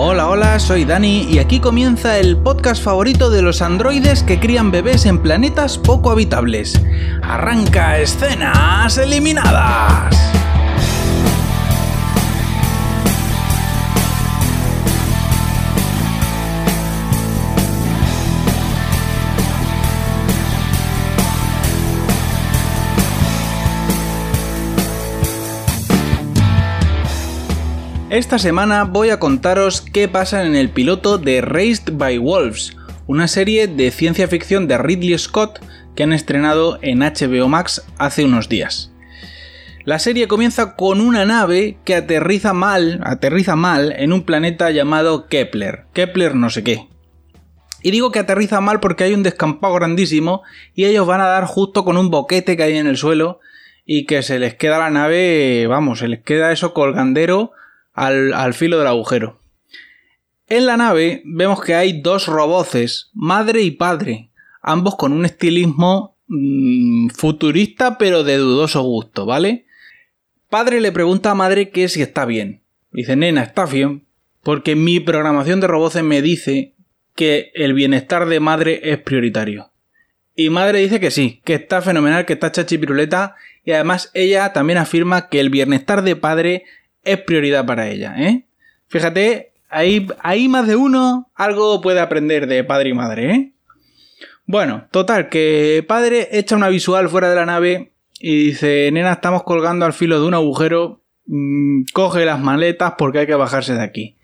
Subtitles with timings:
[0.00, 4.70] Hola, hola, soy Dani y aquí comienza el podcast favorito de los androides que crían
[4.70, 6.80] bebés en planetas poco habitables.
[7.20, 10.37] Arranca escenas eliminadas.
[28.10, 32.74] Esta semana voy a contaros qué pasa en el piloto de Raised by Wolves,
[33.06, 35.58] una serie de ciencia ficción de Ridley Scott
[35.94, 38.94] que han estrenado en HBO Max hace unos días.
[39.84, 45.28] La serie comienza con una nave que aterriza mal, aterriza mal en un planeta llamado
[45.28, 45.84] Kepler.
[45.92, 46.88] Kepler no sé qué.
[47.82, 50.44] Y digo que aterriza mal porque hay un descampado grandísimo
[50.74, 53.40] y ellos van a dar justo con un boquete que hay en el suelo
[53.84, 57.52] y que se les queda la nave, vamos, se les queda eso colgandero
[57.98, 59.40] al, filo del agujero.
[60.46, 64.30] En la nave vemos que hay dos roboces, madre y padre,
[64.62, 69.66] ambos con un estilismo mm, futurista pero de dudoso gusto, ¿vale?
[70.48, 72.62] Padre le pregunta a madre que si está bien.
[72.90, 74.06] Dice, nena, está bien,
[74.42, 76.74] porque mi programación de roboces me dice
[77.14, 79.72] que el bienestar de madre es prioritario.
[80.34, 84.52] Y madre dice que sí, que está fenomenal, que está chachi piruleta, y además ella
[84.52, 86.64] también afirma que el bienestar de padre
[87.02, 88.46] es prioridad para ella, ¿eh?
[88.88, 93.52] Fíjate, ahí, ahí más de uno algo puede aprender de padre y madre, ¿eh?
[94.46, 99.42] Bueno, total, que padre echa una visual fuera de la nave y dice, nena, estamos
[99.42, 103.82] colgando al filo de un agujero, mm, coge las maletas porque hay que bajarse de
[103.82, 104.16] aquí.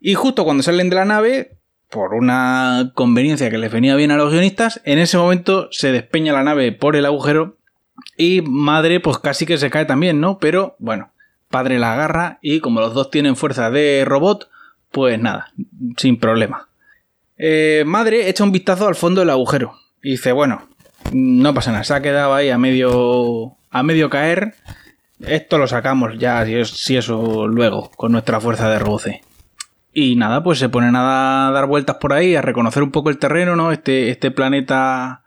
[0.00, 1.58] Y justo cuando salen de la nave,
[1.90, 6.32] por una conveniencia que les venía bien a los guionistas, en ese momento se despeña
[6.32, 7.58] la nave por el agujero
[8.16, 10.38] y madre pues casi que se cae también, ¿no?
[10.38, 11.12] Pero bueno,
[11.50, 14.48] padre la agarra y como los dos tienen fuerza de robot,
[14.90, 15.52] pues nada,
[15.96, 16.68] sin problema.
[17.36, 20.68] Eh, madre echa un vistazo al fondo del agujero y dice, bueno,
[21.12, 24.54] no pasa nada, se ha quedado ahí a medio, a medio caer.
[25.20, 29.22] Esto lo sacamos ya, si, eso luego, con nuestra fuerza de roce.
[29.92, 33.18] Y nada, pues se ponen a dar vueltas por ahí, a reconocer un poco el
[33.18, 33.72] terreno, ¿no?
[33.72, 35.22] Este, este planeta.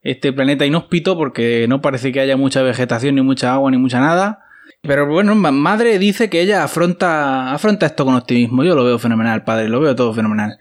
[0.00, 4.00] Este planeta inhóspito, porque no parece que haya mucha vegetación, ni mucha agua, ni mucha
[4.00, 4.47] nada.
[4.82, 8.64] Pero bueno, madre dice que ella afronta, afronta esto con optimismo.
[8.64, 10.56] Yo lo veo fenomenal, padre, lo veo todo fenomenal.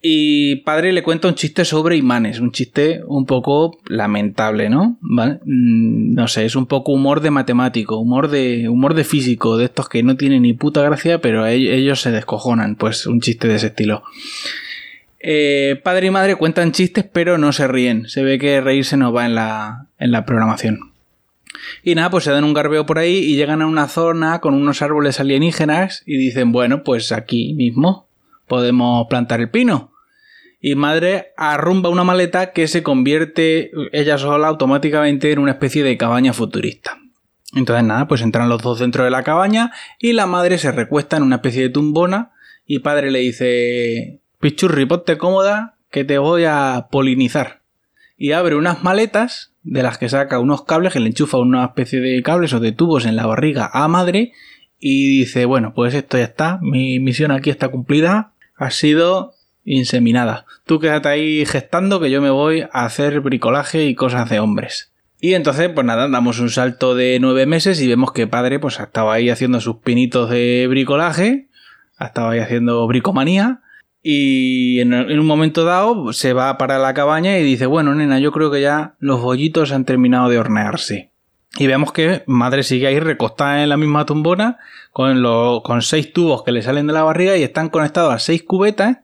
[0.00, 4.98] Y padre le cuenta un chiste sobre imanes, un chiste un poco lamentable, ¿no?
[5.00, 9.64] Mm, no sé, es un poco humor de matemático, humor de, humor de físico, de
[9.64, 13.56] estos que no tienen ni puta gracia, pero ellos se descojonan, pues un chiste de
[13.56, 14.04] ese estilo.
[15.18, 18.08] Eh, padre y madre cuentan chistes, pero no se ríen.
[18.08, 20.92] Se ve que reírse no va en la, en la programación.
[21.82, 24.54] Y nada, pues se dan un garbeo por ahí y llegan a una zona con
[24.54, 28.08] unos árboles alienígenas y dicen, bueno, pues aquí mismo
[28.46, 29.92] podemos plantar el pino.
[30.60, 35.96] Y madre arrumba una maleta que se convierte ella sola automáticamente en una especie de
[35.96, 36.98] cabaña futurista.
[37.54, 41.16] Entonces nada, pues entran los dos dentro de la cabaña y la madre se recuesta
[41.16, 42.32] en una especie de tumbona
[42.66, 47.62] y padre le dice, pichurri, ponte cómoda que te voy a polinizar.
[48.16, 52.00] Y abre unas maletas de las que saca unos cables que le enchufa una especie
[52.00, 54.32] de cables o de tubos en la barriga a madre
[54.78, 59.34] y dice, bueno, pues esto ya está, mi misión aquí está cumplida, ha sido
[59.64, 60.46] inseminada.
[60.64, 64.92] Tú quédate ahí gestando que yo me voy a hacer bricolaje y cosas de hombres.
[65.20, 68.78] Y entonces, pues nada, damos un salto de nueve meses y vemos que padre pues
[68.78, 71.48] estaba ahí haciendo sus pinitos de bricolaje,
[71.98, 73.62] estaba ahí haciendo bricomanía
[74.08, 78.30] y en, un momento dado se va para la cabaña y dice, bueno, nena, yo
[78.30, 81.10] creo que ya los bollitos han terminado de hornearse.
[81.58, 84.58] Y vemos que madre sigue ahí recostada en la misma tumbona
[84.92, 85.24] con,
[85.64, 88.98] con seis tubos que le salen de la barriga y están conectados a seis cubetas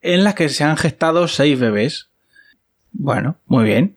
[0.00, 2.08] en las que se han gestado seis bebés.
[2.90, 3.94] Bueno, muy bien.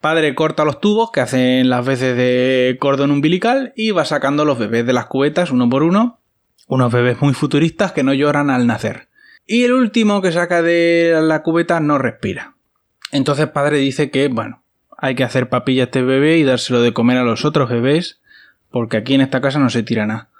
[0.00, 4.58] Padre corta los tubos que hacen las veces de cordón umbilical y va sacando los
[4.58, 6.20] bebés de las cubetas uno por uno.
[6.68, 9.11] Unos bebés muy futuristas que no lloran al nacer.
[9.46, 12.54] Y el último que saca de la cubeta no respira.
[13.10, 14.62] Entonces padre dice que, bueno,
[14.96, 18.20] hay que hacer papilla a este bebé y dárselo de comer a los otros bebés,
[18.70, 20.30] porque aquí en esta casa no se tira nada.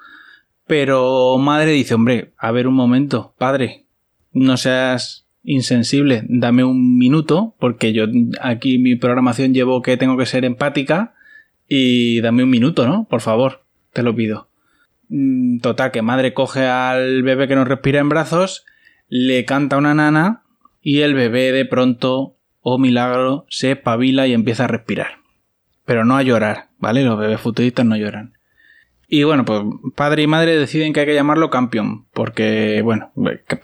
[0.67, 3.85] Pero madre dice, hombre, a ver un momento, padre,
[4.33, 8.05] no seas insensible, dame un minuto, porque yo
[8.41, 11.15] aquí mi programación llevo que tengo que ser empática,
[11.69, 13.07] y dame un minuto, ¿no?
[13.09, 14.49] Por favor, te lo pido.
[15.09, 18.65] Mm, total, que madre coge al bebé que no respira en brazos
[19.15, 20.43] le canta una nana
[20.81, 25.19] y el bebé de pronto, oh milagro, se espabila y empieza a respirar.
[25.85, 27.05] Pero no a llorar, ¿vale?
[27.05, 28.39] Los bebés futuristas no lloran.
[29.09, 29.65] Y bueno, pues
[29.95, 33.13] padre y madre deciden que hay que llamarlo Campion, porque, bueno,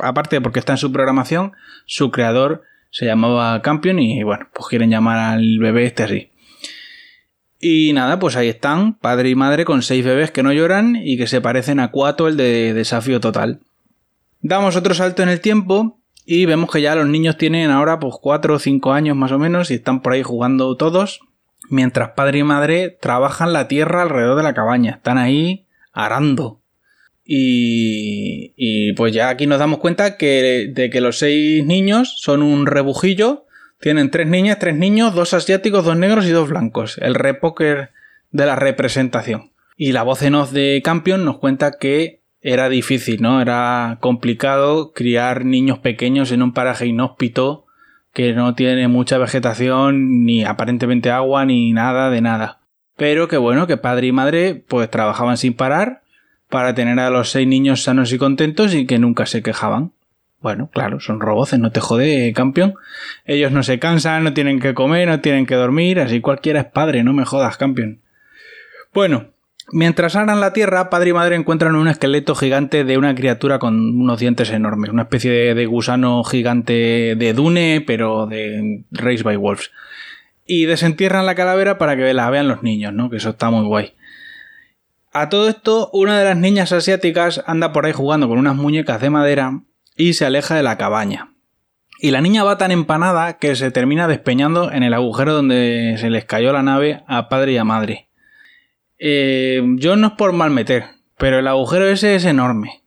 [0.01, 1.53] aparte porque está en su programación,
[1.87, 6.31] su creador se llamaba Campion y bueno, pues quieren llamar al bebé este así.
[7.59, 11.17] Y nada, pues ahí están, padre y madre con seis bebés que no lloran y
[11.17, 13.63] que se parecen a Cuatro, el de Desafío Total.
[14.41, 18.15] Damos otro salto en el tiempo y vemos que ya los niños tienen ahora pues
[18.21, 21.21] cuatro o cinco años más o menos y están por ahí jugando todos,
[21.71, 26.61] mientras padre y madre trabajan la tierra alrededor de la cabaña, están ahí arando.
[27.25, 32.43] Y, y pues ya aquí nos damos cuenta que, de que los seis niños son
[32.43, 33.45] un rebujillo
[33.81, 36.99] tienen tres niñas, tres niños, dos asiáticos, dos negros y dos blancos.
[36.99, 37.91] El repoker
[38.31, 39.53] de la representación.
[39.77, 43.41] Y la voz en off de Campion nos cuenta que era difícil, ¿no?
[43.41, 47.67] Era complicado criar niños pequeños en un paraje inhóspito
[48.13, 52.61] que no tiene mucha vegetación, ni aparentemente agua, ni nada de nada.
[52.97, 56.03] Pero que bueno, que padre y madre pues trabajaban sin parar
[56.49, 59.93] para tener a los seis niños sanos y contentos y que nunca se quejaban.
[60.41, 62.75] Bueno, claro, son roboces, no te jode, campeón.
[63.25, 66.67] Ellos no se cansan, no tienen que comer, no tienen que dormir, así cualquiera es
[66.67, 68.01] padre, no me jodas, campeón.
[68.95, 69.27] Bueno,
[69.73, 74.01] mientras aran la tierra, padre y madre encuentran un esqueleto gigante de una criatura con
[74.01, 79.71] unos dientes enormes, una especie de, gusano gigante de Dune, pero de Race by Wolves.
[80.47, 83.11] Y desentierran la calavera para que la vean los niños, ¿no?
[83.11, 83.95] Que eso está muy guay.
[85.13, 89.01] A todo esto, una de las niñas asiáticas anda por ahí jugando con unas muñecas
[89.01, 89.61] de madera
[89.97, 91.35] y se aleja de la cabaña.
[92.01, 96.11] Y la niña va tan empanada que se termina despeñando en el agujero donde se
[96.11, 98.08] les cayó la nave a padre y a madre.
[98.99, 100.85] Eh, yo no es por mal meter,
[101.17, 102.83] pero el agujero ese es enorme.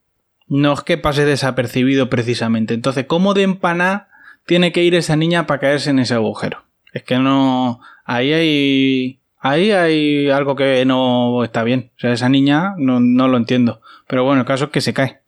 [0.48, 2.74] No es que pase desapercibido precisamente.
[2.74, 4.10] Entonces, ¿cómo de empaná
[4.46, 6.63] tiene que ir esa niña para caerse en ese agujero?
[6.94, 7.80] Es que no.
[8.04, 9.19] Ahí hay.
[9.40, 11.92] Ahí hay algo que no está bien.
[11.96, 13.81] O sea, esa niña no, no lo entiendo.
[14.07, 15.22] Pero bueno, el caso es que se cae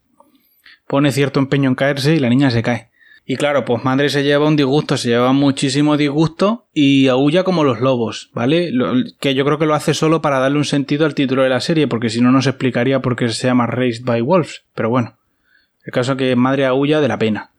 [0.94, 2.90] pone cierto empeño en caerse y la niña se cae.
[3.26, 7.64] Y claro, pues madre se lleva un disgusto, se lleva muchísimo disgusto y aúlla como
[7.64, 8.72] los lobos, ¿vale?
[9.22, 11.62] que yo creo que lo hace solo para darle un sentido al título de la
[11.62, 14.66] serie, porque si no, no se explicaría por qué se llama Raised by Wolves.
[14.76, 15.18] Pero bueno,
[15.86, 17.52] el caso es que madre aúlla de la pena.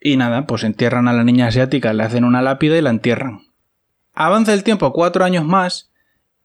[0.00, 3.40] Y nada, pues entierran a la niña asiática, le hacen una lápida y la entierran.
[4.14, 5.90] Avanza el tiempo cuatro años más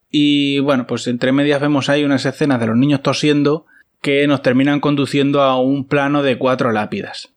[0.10, 3.66] y bueno, pues entre medias vemos ahí unas escenas de los niños tosiendo
[4.02, 7.33] que nos terminan conduciendo a un plano de cuatro lápidas.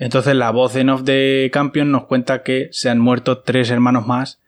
[0.00, 4.06] Entonces la voz en off de Campion nos cuenta que se han muerto tres hermanos
[4.06, 4.40] más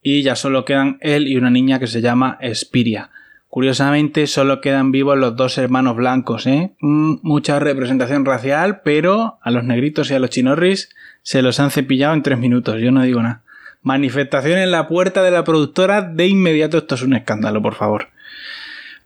[0.00, 3.10] y ya solo quedan él y una niña que se llama Espiria.
[3.48, 6.76] Curiosamente solo quedan vivos los dos hermanos blancos, ¿eh?
[6.80, 10.88] Mm, mucha representación racial, pero a los negritos y a los chinorris
[11.22, 13.42] se los han cepillado en tres minutos, yo no digo nada.
[13.82, 18.10] Manifestación en la puerta de la productora, de inmediato esto es un escándalo, por favor.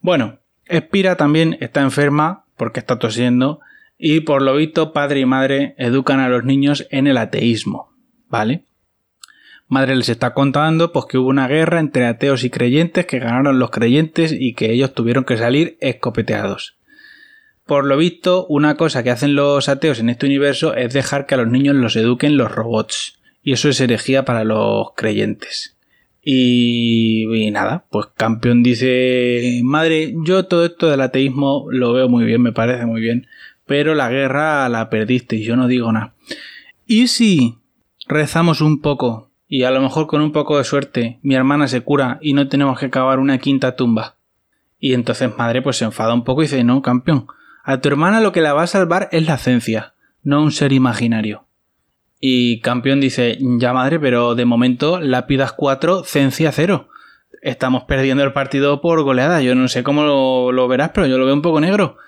[0.02, 3.60] Bueno, Espira también está enferma porque está tosiendo
[3.98, 7.92] y por lo visto padre y madre educan a los niños en el ateísmo,
[8.28, 8.64] ¿vale?
[9.68, 13.58] Madre les está contando pues que hubo una guerra entre ateos y creyentes que ganaron
[13.58, 16.76] los creyentes y que ellos tuvieron que salir escopeteados.
[17.66, 21.34] Por lo visto, una cosa que hacen los ateos en este universo es dejar que
[21.34, 25.76] a los niños los eduquen los robots, y eso es herejía para los creyentes.
[26.22, 32.42] Y, nada, pues Campeón dice, madre, yo todo esto del ateísmo lo veo muy bien,
[32.42, 33.26] me parece muy bien,
[33.66, 36.14] pero la guerra la perdiste y yo no digo nada.
[36.86, 37.58] ¿Y si
[38.08, 41.82] rezamos un poco y a lo mejor con un poco de suerte mi hermana se
[41.82, 44.16] cura y no tenemos que cavar una quinta tumba?
[44.78, 47.26] Y entonces madre pues se enfada un poco y dice, no, campeón,
[47.64, 50.72] a tu hermana lo que la va a salvar es la ciencia, no un ser
[50.72, 51.46] imaginario.
[52.20, 56.88] Y Campeón dice, ya madre, pero de momento Lápidas 4, Cencia 0.
[57.42, 59.42] Estamos perdiendo el partido por goleada.
[59.42, 60.02] Yo no sé cómo
[60.52, 61.98] lo, verás, pero yo lo veo un poco negro.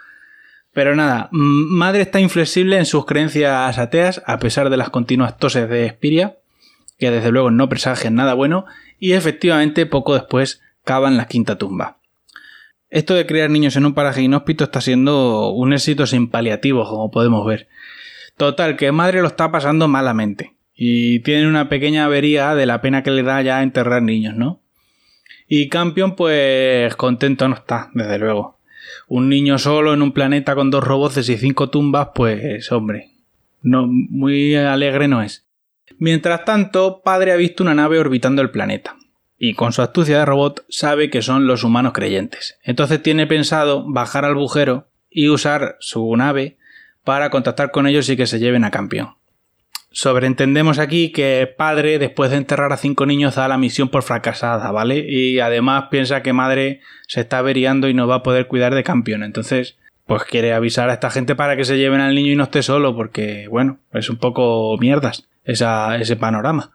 [0.79, 5.69] Pero nada, madre está inflexible en sus creencias ateas, a pesar de las continuas toses
[5.69, 6.37] de Espiria,
[7.01, 8.65] que desde luego no presagian nada bueno,
[9.01, 11.99] y efectivamente poco después cavan la quinta tumba.
[12.91, 17.11] Esto de criar niños en un paraje inhóspito está siendo un éxito sin paliativos, como
[17.11, 17.67] podemos ver.
[18.37, 20.55] Total, que madre lo está pasando malamente.
[20.77, 24.61] Y tiene una pequeña avería de la pena que le da ya enterrar niños, ¿no?
[25.49, 28.58] Y Campion, pues contento no está, desde luego.
[29.07, 33.11] Un niño solo en un planeta con dos robots y cinco tumbas, pues hombre,
[33.63, 35.47] no, muy alegre no es.
[35.99, 38.97] Mientras tanto, padre ha visto una nave orbitando el planeta.
[39.39, 42.59] Y con su astucia de robot sabe que son los humanos creyentes.
[42.63, 46.59] Entonces tiene pensado bajar al bujero y usar su nave
[47.05, 49.18] para contactar con ellos y que se lleven a campeón.
[49.91, 54.71] Sobreentendemos aquí que padre, después de enterrar a cinco niños, da la misión por fracasada,
[54.71, 55.05] ¿vale?
[55.09, 58.85] Y además piensa que madre se está averiando y no va a poder cuidar de
[58.85, 59.23] campeón.
[59.23, 62.45] Entonces, pues quiere avisar a esta gente para que se lleven al niño y no
[62.45, 66.73] esté solo, porque, bueno, es un poco mierdas ese panorama.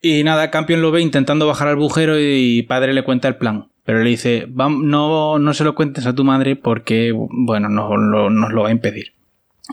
[0.00, 3.68] Y nada, Campion lo ve intentando bajar al bujero y padre le cuenta el plan.
[3.84, 8.62] Pero le dice, no, no se lo cuentes a tu madre porque, bueno, nos lo
[8.62, 9.14] va a impedir.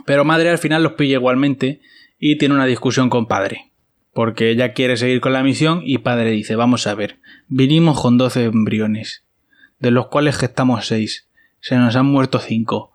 [0.06, 1.82] Pero madre al final los pilla igualmente
[2.20, 3.72] y tiene una discusión con padre.
[4.14, 8.18] Porque ella quiere seguir con la misión y padre dice, vamos a ver, vinimos con
[8.18, 9.26] 12 embriones,
[9.80, 11.28] de los cuales gestamos 6.
[11.60, 12.92] Se nos han muerto 5.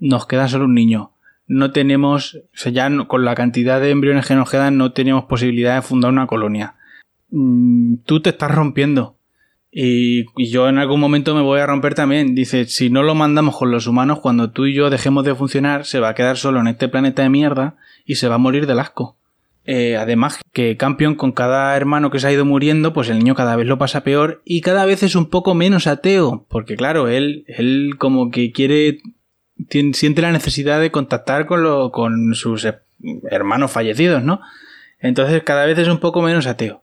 [0.00, 1.12] Nos queda solo un niño.
[1.46, 2.38] No tenemos,
[2.70, 6.26] ya con la cantidad de embriones que nos quedan no tenemos posibilidad de fundar una
[6.26, 6.74] colonia.
[7.30, 9.16] Mm, tú te estás rompiendo.
[9.70, 12.34] Y, yo en algún momento me voy a romper también.
[12.34, 15.86] Dice, si no lo mandamos con los humanos, cuando tú y yo dejemos de funcionar,
[15.86, 17.76] se va a quedar solo en este planeta de mierda
[18.08, 19.16] y se va a morir del asco.
[19.66, 23.34] Eh, además que Campion con cada hermano que se ha ido muriendo, pues el niño
[23.34, 27.08] cada vez lo pasa peor y cada vez es un poco menos ateo, porque claro,
[27.08, 29.00] él, él como que quiere,
[29.92, 32.66] siente la necesidad de contactar con, lo, con sus
[33.30, 34.40] hermanos fallecidos, ¿no?
[35.00, 36.82] Entonces cada vez es un poco menos ateo.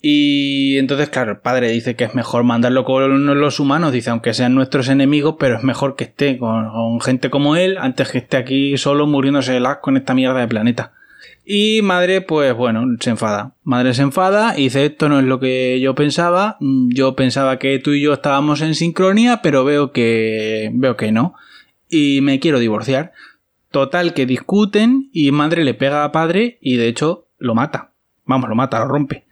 [0.00, 4.32] Y entonces, claro, el padre dice que es mejor mandarlo con los humanos, dice, aunque
[4.32, 8.36] sean nuestros enemigos, pero es mejor que esté con, gente como él antes que esté
[8.36, 10.92] aquí solo muriéndose de asco en esta mierda de planeta.
[11.44, 13.54] Y madre, pues bueno, se enfada.
[13.64, 16.58] Madre se enfada y dice, esto no es lo que yo pensaba.
[16.60, 21.34] Yo pensaba que tú y yo estábamos en sincronía, pero veo que, veo que no.
[21.88, 23.12] Y me quiero divorciar.
[23.70, 27.92] Total, que discuten y madre le pega a padre y de hecho lo mata.
[28.26, 29.27] Vamos, lo mata, lo rompe.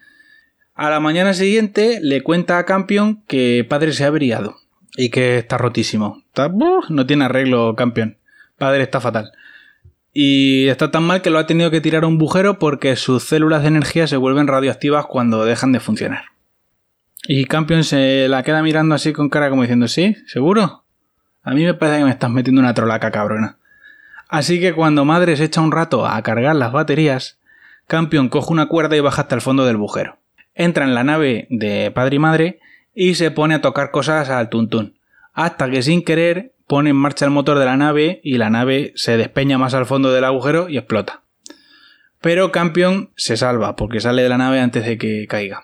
[0.77, 4.59] A la mañana siguiente le cuenta a Campion que padre se ha averiado
[4.95, 6.23] y que está rotísimo.
[6.91, 8.19] no tiene arreglo, Campion.
[8.59, 9.33] Padre está fatal.
[10.13, 13.23] Y está tan mal que lo ha tenido que tirar a un bujero porque sus
[13.23, 16.25] células de energía se vuelven radioactivas cuando dejan de funcionar.
[17.27, 20.15] Y Campion se la queda mirando así con cara como diciendo, ¿sí?
[20.27, 20.85] ¿Seguro?
[21.43, 23.57] A mí me parece que me estás metiendo una trolaca cabrona.
[24.29, 27.39] Así que cuando madre se echa un rato a cargar las baterías,
[27.87, 30.19] Campion coge una cuerda y baja hasta el fondo del bujero
[30.57, 32.61] entra en la nave de padre y madre
[32.95, 34.99] y se pone a tocar cosas al tuntún.
[35.33, 38.93] Hasta que sin querer pone en marcha el motor de la nave y la nave
[38.97, 41.23] se despeña más al fondo del agujero y explota.
[42.21, 45.63] Pero Campion se salva porque sale de la nave antes de que caiga.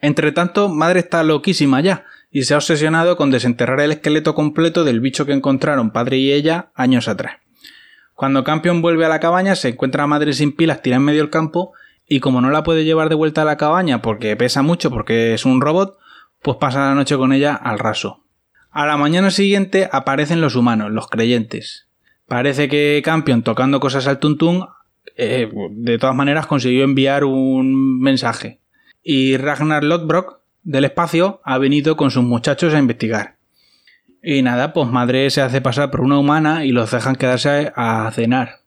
[0.00, 4.84] Entre tanto, Madre está loquísima ya y se ha obsesionado con desenterrar el esqueleto completo
[4.84, 7.38] del bicho que encontraron padre y ella años atrás.
[8.14, 11.20] Cuando Campion vuelve a la cabaña se encuentra a Madre sin pilas tirada en medio
[11.20, 11.72] del campo
[12.08, 15.34] y como no la puede llevar de vuelta a la cabaña porque pesa mucho, porque
[15.34, 15.98] es un robot,
[16.42, 18.24] pues pasa la noche con ella al raso.
[18.70, 21.88] A la mañana siguiente aparecen los humanos, los creyentes.
[22.26, 24.66] Parece que Campion, tocando cosas al tuntún,
[25.16, 28.60] eh, de todas maneras consiguió enviar un mensaje.
[29.02, 33.36] Y Ragnar Lodbrok, del espacio, ha venido con sus muchachos a investigar.
[34.22, 38.10] Y nada, pues madre se hace pasar por una humana y los dejan quedarse a
[38.12, 38.60] cenar.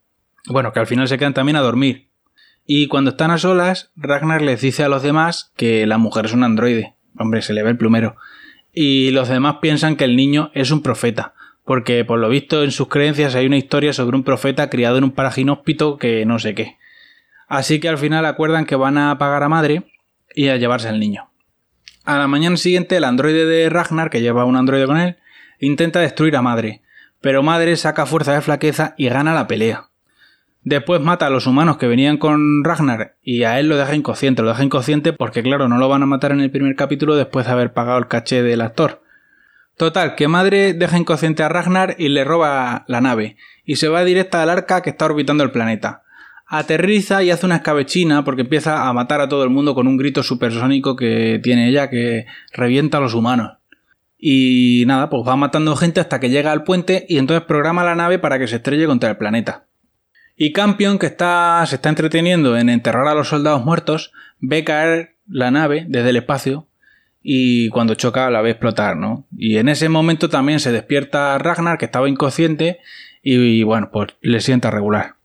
[0.47, 2.08] Bueno, que al final se quedan también a dormir.
[2.71, 6.33] Y cuando están a solas, Ragnar les dice a los demás que la mujer es
[6.33, 6.93] un androide.
[7.17, 8.15] Hombre, se le ve el plumero.
[8.71, 11.33] Y los demás piensan que el niño es un profeta,
[11.65, 15.03] porque por lo visto en sus creencias hay una historia sobre un profeta criado en
[15.03, 16.77] un paraginóspito que no sé qué.
[17.47, 19.91] Así que al final acuerdan que van a pagar a madre
[20.35, 21.31] y a llevarse al niño.
[22.05, 25.17] A la mañana siguiente, el androide de Ragnar, que lleva un androide con él,
[25.59, 26.83] intenta destruir a madre,
[27.19, 29.88] pero madre saca fuerza de flaqueza y gana la pelea.
[30.61, 34.41] Después mata a los humanos que venían con Ragnar y a él lo deja inconsciente.
[34.41, 37.45] Lo deja inconsciente porque, claro, no lo van a matar en el primer capítulo después
[37.45, 39.01] de haber pagado el caché del actor.
[39.79, 44.03] Total, que madre deja inconsciente a Ragnar y le roba la nave, y se va
[44.03, 46.03] directa al arca que está orbitando el planeta.
[46.47, 49.95] Aterriza y hace una escabechina porque empieza a matar a todo el mundo con un
[49.95, 53.59] grito supersónico que tiene ella que revienta a los humanos.
[54.17, 57.95] Y nada, pues va matando gente hasta que llega al puente y entonces programa la
[57.95, 59.68] nave para que se estrelle contra el planeta.
[60.41, 65.17] Y Campion, que está, se está entreteniendo en enterrar a los soldados muertos, ve caer
[65.27, 66.65] la nave desde el espacio
[67.21, 69.27] y cuando choca la ve explotar, ¿no?
[69.37, 72.79] Y en ese momento también se despierta Ragnar, que estaba inconsciente,
[73.21, 75.15] y, bueno, pues le sienta regular.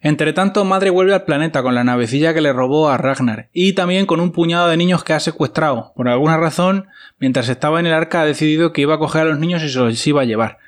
[0.00, 3.72] Entre tanto, Madre vuelve al planeta con la navecilla que le robó a Ragnar y
[3.72, 5.92] también con un puñado de niños que ha secuestrado.
[5.96, 6.86] Por alguna razón,
[7.18, 9.68] mientras estaba en el arca ha decidido que iba a coger a los niños y
[9.68, 10.58] se los iba a llevar.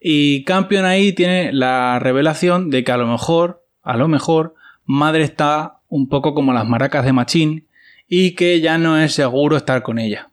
[0.00, 5.22] Y Campion ahí tiene la revelación de que a lo mejor, a lo mejor, Madre
[5.22, 7.66] está un poco como las maracas de Machín
[8.08, 10.30] y que ya no es seguro estar con ella.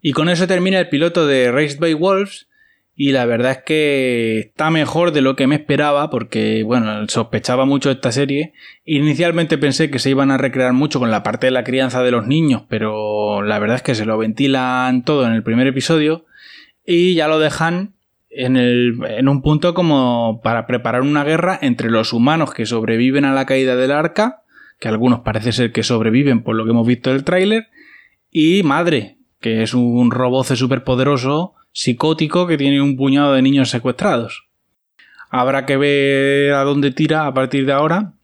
[0.00, 2.48] Y con eso termina el piloto de Raised by Wolves
[2.98, 7.66] y la verdad es que está mejor de lo que me esperaba porque, bueno, sospechaba
[7.66, 8.54] mucho esta serie.
[8.86, 12.10] Inicialmente pensé que se iban a recrear mucho con la parte de la crianza de
[12.10, 16.24] los niños, pero la verdad es que se lo ventilan todo en el primer episodio
[16.86, 17.95] y ya lo dejan
[18.36, 23.46] en, un punto como para preparar una guerra entre los humanos que sobreviven a la
[23.46, 24.42] caída del arca,
[24.78, 27.68] que algunos parece ser que sobreviven por lo que hemos visto del tráiler,
[28.30, 34.46] y Madre, que es un roboce superpoderoso psicótico que tiene un puñado de niños secuestrados.
[35.30, 38.14] Habrá que ver a dónde tira a partir de ahora,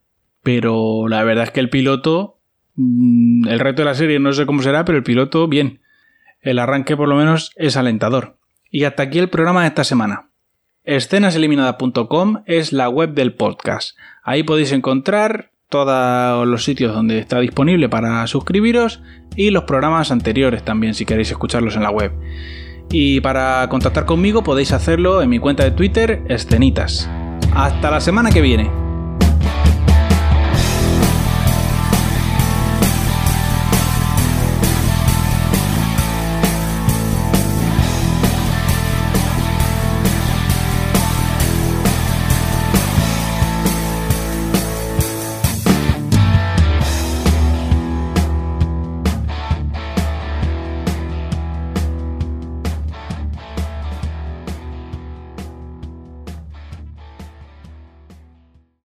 [0.42, 2.38] pero la verdad es que el piloto,
[2.74, 5.80] mm, el reto de la serie no sé cómo será, pero el piloto bien.
[6.40, 8.36] El arranque por lo menos es alentador.
[8.72, 10.30] Y hasta aquí el programa de esta semana.
[10.84, 13.96] Escenaseliminadas.com es la web del podcast.
[14.24, 19.02] Ahí podéis encontrar todos los sitios donde está disponible para suscribiros
[19.36, 22.12] y los programas anteriores también si queréis escucharlos en la web.
[22.90, 27.08] Y para contactar conmigo podéis hacerlo en mi cuenta de Twitter, escenitas.
[27.54, 28.81] Hasta la semana que viene.